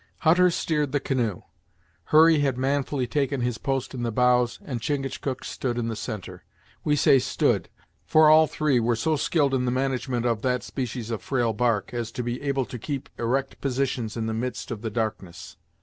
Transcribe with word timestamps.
Hutter 0.21 0.49
steered 0.49 0.93
the 0.93 0.99
canoe; 0.99 1.43
Hurry 2.05 2.39
had 2.39 2.57
manfully 2.57 3.05
taken 3.05 3.41
his 3.41 3.59
post 3.59 3.93
in 3.93 4.01
the 4.01 4.11
bows, 4.11 4.57
and 4.65 4.81
Chingachgook 4.81 5.43
stood 5.43 5.77
in 5.77 5.89
the 5.89 5.95
centre. 5.95 6.43
We 6.83 6.95
say 6.95 7.19
stood, 7.19 7.69
for 8.07 8.27
all 8.27 8.47
three 8.47 8.79
were 8.79 8.95
so 8.95 9.15
skilled 9.15 9.53
in 9.53 9.65
the 9.65 9.69
management 9.69 10.25
of 10.25 10.41
that 10.41 10.63
species 10.63 11.11
of 11.11 11.21
frail 11.21 11.53
bark, 11.53 11.93
as 11.93 12.11
to 12.13 12.23
be 12.23 12.41
able 12.41 12.65
to 12.65 12.79
keep 12.79 13.09
erect 13.19 13.61
positions 13.61 14.17
in 14.17 14.25
the 14.25 14.33
midst 14.33 14.71
of 14.71 14.81
the 14.81 14.89
darkness. 14.89 15.57